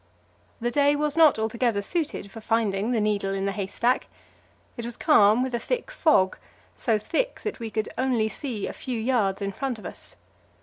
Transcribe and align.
The 0.59 0.71
day 0.71 0.95
was 0.95 1.15
not 1.15 1.37
altogether 1.37 1.83
suited 1.83 2.31
for 2.31 2.41
finding 2.41 2.89
the 2.89 2.99
needle 2.99 3.35
in 3.35 3.45
the 3.45 3.51
haystack. 3.51 4.07
It 4.75 4.83
was 4.83 4.97
calm 4.97 5.43
with 5.43 5.53
a 5.53 5.59
thick 5.59 5.91
fog, 5.91 6.39
so 6.75 6.97
thick 6.97 7.41
that 7.43 7.59
we 7.59 7.69
could 7.69 7.87
only 7.99 8.27
see 8.27 8.65
a 8.65 8.73
few 8.73 8.99
yards 8.99 9.43
in 9.43 9.51
front 9.51 9.77
of 9.77 9.85
us. 9.85 10.15